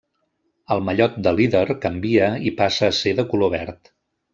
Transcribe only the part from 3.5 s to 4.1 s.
verd.